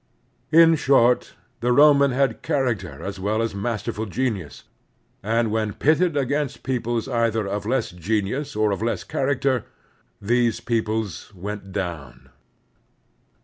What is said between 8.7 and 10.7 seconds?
of less character, these